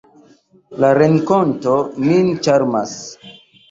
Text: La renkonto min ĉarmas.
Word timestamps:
La 0.85 0.91
renkonto 1.01 1.79
min 2.09 2.35
ĉarmas. 2.45 3.01